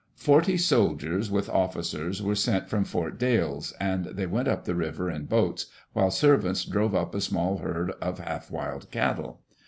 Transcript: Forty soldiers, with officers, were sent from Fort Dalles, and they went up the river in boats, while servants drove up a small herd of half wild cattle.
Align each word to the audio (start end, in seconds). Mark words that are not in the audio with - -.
Forty 0.15 0.57
soldiers, 0.57 1.29
with 1.29 1.47
officers, 1.47 2.23
were 2.23 2.33
sent 2.33 2.67
from 2.67 2.85
Fort 2.85 3.19
Dalles, 3.19 3.71
and 3.79 4.05
they 4.05 4.25
went 4.25 4.47
up 4.47 4.65
the 4.65 4.73
river 4.73 5.11
in 5.11 5.25
boats, 5.25 5.67
while 5.93 6.09
servants 6.09 6.65
drove 6.65 6.95
up 6.95 7.13
a 7.13 7.21
small 7.21 7.59
herd 7.59 7.91
of 8.01 8.17
half 8.17 8.49
wild 8.49 8.89
cattle. 8.89 9.41